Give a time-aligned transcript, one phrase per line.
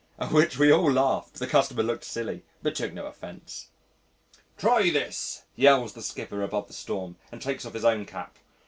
[0.17, 3.67] At which we all laughed, the customer looked silly, but took no offence.
[4.57, 8.35] "Try this," yells the skipper above the storm, and takes off his own cap.